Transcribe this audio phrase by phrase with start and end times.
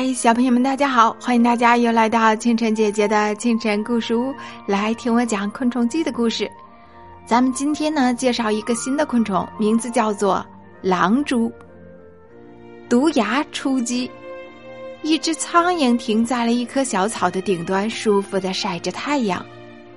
[0.00, 1.16] 嗨，小朋友们，大家好！
[1.20, 4.32] 欢迎大家又来到清晨姐姐的清晨故事屋，
[4.64, 6.48] 来听我讲《昆虫记》的故事。
[7.26, 10.46] 咱们今天呢，介绍一个新的昆虫，名字叫做
[10.82, 11.52] 狼蛛。
[12.88, 14.08] 毒牙出击，
[15.02, 19.44] 一只苍蝇停在了一棵小草的顶端，舒服的晒着太阳。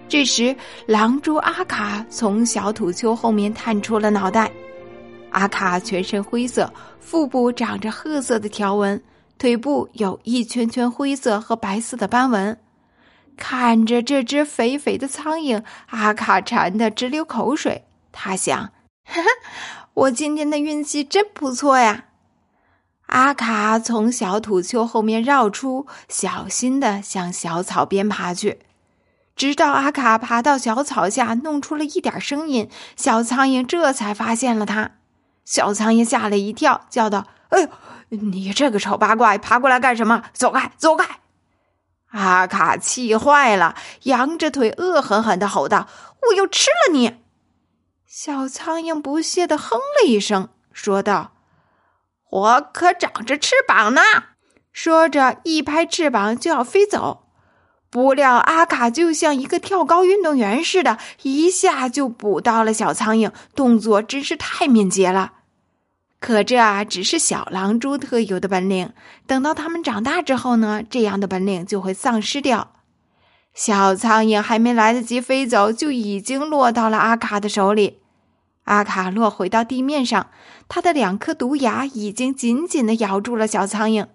[0.09, 0.55] 这时，
[0.87, 4.51] 狼蛛阿卡从小土丘后面探出了脑袋。
[5.29, 8.99] 阿卡全身灰色，腹部长着褐色的条纹。
[9.41, 12.59] 腿部有一圈圈灰色和白色的斑纹，
[13.35, 17.85] 看着这只肥肥的苍蝇，阿卡馋得直流口水。
[18.11, 18.71] 他想
[19.03, 19.27] ：“哈哈，
[19.95, 22.05] 我今天的运气真不错呀！”
[23.09, 28.59] 阿卡从小土丘后面绕出，小心的向小草边爬去。
[29.35, 34.91] 直到阿卡爬到小草下，弄出了一点声音，小苍蝇这才发现了他。
[35.43, 37.69] 小苍蝇吓了一跳，叫道：“哎呦！”
[38.11, 40.23] 你这个丑八怪，爬过来干什么？
[40.33, 41.19] 走开，走开！
[42.11, 45.87] 阿卡气坏了，扬着腿，恶狠狠的吼道
[46.27, 47.21] ：“我要吃了你！”
[48.05, 51.31] 小苍蝇不屑的哼了一声，说道
[52.29, 54.01] ：“我可长着翅膀呢！”
[54.73, 57.29] 说着，一拍翅膀就要飞走。
[57.89, 65.33] 不料阿卡就像一个跳高运动员似的，一下就捕到了小苍蝇，动作真是太敏捷了。
[66.21, 68.93] 可这啊，只是小狼蛛特有的本领。
[69.25, 72.75] 等到它们长大之后呢，这样的本领就会丧失掉。
[73.55, 77.97] 小苍蝇还没来得及飞走，就已经落到了阿卡的手里。
[78.65, 80.27] 阿卡落回到地面上，
[80.69, 84.05] 他的两颗毒牙已经紧紧的咬住了小苍蝇。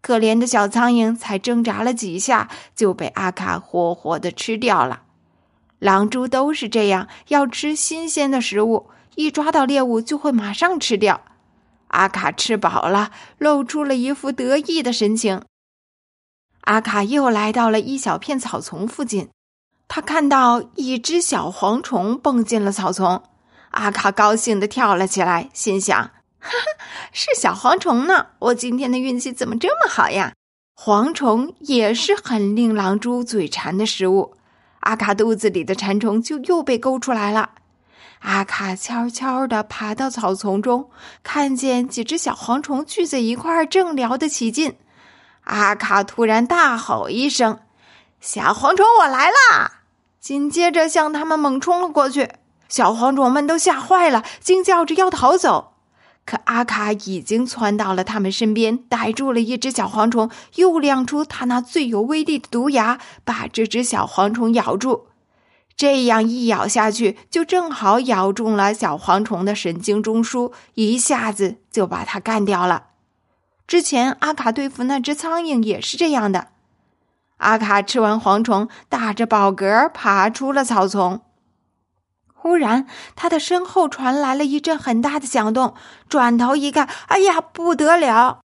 [0.00, 5.02] 可怜的小苍蝇才挣扎了几下，就被阿卡活活的吃掉了。
[5.78, 11.20] 狼蛛都是这样，要吃新鲜的食物，一抓到猎物就会马上吃掉。
[11.92, 15.42] 阿卡吃饱了，露出了一副得意的神情。
[16.62, 19.30] 阿卡又来到了一小片草丛附近，
[19.88, 23.22] 他看到一只小蝗虫蹦进了草丛。
[23.70, 25.98] 阿卡高兴地跳了起来，心想
[26.38, 28.26] ：“哈哈，是小蝗虫呢！
[28.38, 30.34] 我今天的运气怎么这么好呀？”
[30.76, 34.36] 蝗虫也是很令狼蛛嘴馋的食物，
[34.80, 37.50] 阿卡肚子里的馋虫就又被勾出来了。
[38.22, 40.88] 阿卡悄悄地爬到草丛中，
[41.22, 44.76] 看见几只小蝗虫聚在一块儿，正聊得起劲。
[45.44, 47.58] 阿卡突然大吼一声
[48.20, 49.80] ：“小蝗虫，我来啦！”
[50.20, 52.30] 紧接着向他们猛冲了过去。
[52.68, 55.72] 小蝗虫们都吓坏了，惊叫着要逃走。
[56.24, 65.08] 可阿卡已经窜到了他们身边，逮住了一只小蝗虫，又亮出他那最有威力的毒牙，把这只小蝗虫咬住。
[65.82, 72.84] 这样一咬下去，就正好咬中了小蝗虫的神经中枢，一下子就把它干掉了。
[73.66, 76.50] 之前阿卡对付那只苍蝇也是这样的。
[77.38, 81.22] 阿卡吃完蝗虫，打着饱嗝爬出了草丛。
[82.32, 85.74] 忽然，他的身后传来了一阵很大的响动，
[86.08, 88.41] 转头一看，哎呀，不得了！